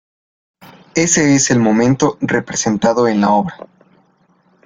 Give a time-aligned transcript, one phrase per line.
[0.95, 3.67] Ese es el momento representado en la obra.